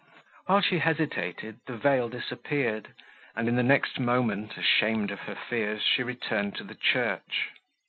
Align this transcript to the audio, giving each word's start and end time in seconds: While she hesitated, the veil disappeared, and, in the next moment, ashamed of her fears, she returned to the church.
While 0.47 0.61
she 0.61 0.79
hesitated, 0.79 1.59
the 1.67 1.77
veil 1.77 2.09
disappeared, 2.09 2.95
and, 3.35 3.47
in 3.47 3.55
the 3.55 3.61
next 3.61 3.99
moment, 3.99 4.57
ashamed 4.57 5.11
of 5.11 5.19
her 5.19 5.35
fears, 5.35 5.83
she 5.83 6.01
returned 6.01 6.55
to 6.55 6.63
the 6.63 6.73
church. 6.73 7.49